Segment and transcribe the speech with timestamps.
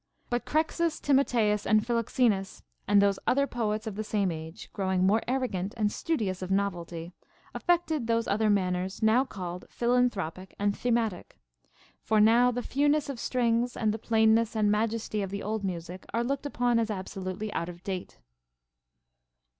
[0.31, 2.63] But Crexus, Timotheus, and Philoxenus.
[2.87, 7.13] and those other poets of the same age, growing more arrogant and studious of novelty,
[7.53, 11.37] affected those other manners now called Philan thropic and Thematic.
[12.01, 16.07] For now the fewness of strings and the plainness and majesty of the old music
[16.15, 18.17] are looked upon as absolutely out of date.